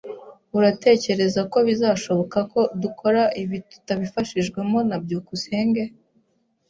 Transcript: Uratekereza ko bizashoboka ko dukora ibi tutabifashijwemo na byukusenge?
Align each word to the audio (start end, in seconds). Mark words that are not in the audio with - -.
Uratekereza 0.57 1.41
ko 1.51 1.57
bizashoboka 1.67 2.39
ko 2.51 2.61
dukora 2.83 3.21
ibi 3.41 3.57
tutabifashijwemo 3.71 4.79
na 4.89 4.97
byukusenge? 5.03 5.83